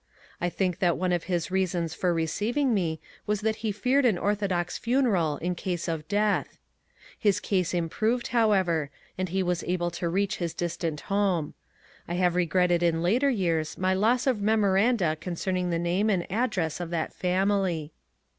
I 0.41 0.49
think 0.49 0.79
that 0.79 0.97
one 0.97 1.11
of 1.11 1.25
his 1.25 1.51
reasons 1.51 1.93
for 1.93 2.11
re 2.11 2.25
ceiving 2.25 2.69
me 2.73 2.99
was 3.27 3.41
that 3.41 3.57
he 3.57 3.71
feared 3.71 4.03
an 4.03 4.17
orthodox 4.17 4.79
funeral 4.79 5.37
in 5.37 5.53
case 5.53 5.87
of 5.87 6.07
death. 6.07 6.57
His 7.19 7.39
case 7.39 7.71
improved, 7.71 8.29
however, 8.29 8.89
and 9.15 9.29
he 9.29 9.43
was 9.43 9.63
able 9.65 9.91
to 9.91 10.09
reach 10.09 10.37
his 10.37 10.55
distant 10.55 11.01
home. 11.01 11.53
I 12.07 12.15
have 12.15 12.33
regretted 12.33 12.81
in 12.81 13.03
later 13.03 13.29
years 13.29 13.77
my 13.77 13.93
loss 13.93 14.25
of 14.25 14.41
memoranda 14.41 15.17
concerning 15.17 15.69
the 15.69 15.77
name 15.77 16.09
and 16.09 16.25
address 16.31 16.79
of 16.79 16.89
that 16.89 17.13
family. 17.13 17.91